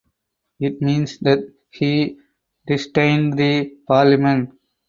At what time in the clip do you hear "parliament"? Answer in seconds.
3.87-4.51